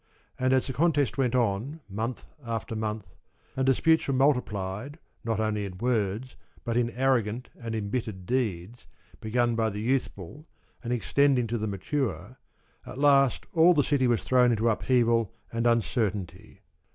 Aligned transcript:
And 0.39 0.51
as 0.51 0.65
the 0.65 0.73
contest 0.73 1.19
went 1.19 1.35
on 1.35 1.79
month 1.87 2.25
after 2.43 2.75
month, 2.75 3.05
and 3.55 3.67
disputes 3.67 4.07
were 4.07 4.15
multiplied 4.15 4.97
not 5.23 5.39
only 5.39 5.63
in 5.63 5.77
words 5.77 6.35
but 6.63 6.75
in 6.75 6.89
arrogant 6.89 7.49
and 7.61 7.75
em 7.75 7.91
bittered 7.91 8.25
deeds 8.25 8.87
begun 9.19 9.55
by 9.55 9.69
the 9.69 9.79
youthful 9.81 10.47
and 10.83 10.91
extending 10.91 11.45
to 11.45 11.59
the 11.59 11.67
mature, 11.67 12.39
at 12.83 12.97
last 12.97 13.45
all 13.53 13.75
the 13.75 13.83
city 13.83 14.07
was 14.07 14.23
thrown 14.23 14.49
into 14.49 14.69
upheaval 14.69 15.35
and 15.53 15.67
uncertainty. 15.67 16.61